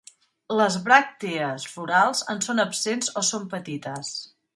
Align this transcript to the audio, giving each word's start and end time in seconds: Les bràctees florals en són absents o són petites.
Les 0.59 0.77
bràctees 0.85 1.67
florals 1.73 2.23
en 2.35 2.41
són 2.47 2.61
absents 2.67 3.13
o 3.21 3.23
són 3.29 3.47
petites. 3.53 4.11